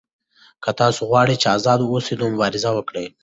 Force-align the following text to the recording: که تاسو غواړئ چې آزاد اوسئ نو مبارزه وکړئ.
که 0.63 0.71
تاسو 0.79 1.01
غواړئ 1.09 1.35
چې 1.41 1.47
آزاد 1.57 1.79
اوسئ 1.83 2.13
نو 2.19 2.25
مبارزه 2.33 2.69
وکړئ. 2.73 3.05